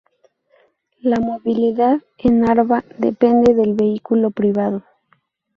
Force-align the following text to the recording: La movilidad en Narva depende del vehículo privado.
La 1.01 1.19
movilidad 1.19 1.99
en 2.17 2.39
Narva 2.39 2.83
depende 2.97 3.53
del 3.53 3.75
vehículo 3.75 4.31
privado. 4.31 4.83